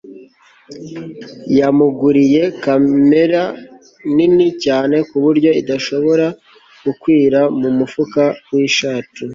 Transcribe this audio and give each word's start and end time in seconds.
yamuguriye 1.59 2.43
kamera 2.63 3.41
nini 4.15 4.47
cyane 4.63 4.95
kuburyo 5.09 5.49
idashobora 5.61 6.25
gukwira 6.85 7.39
mu 7.59 7.69
mufuka 7.77 8.23
w'ishati 8.53 9.21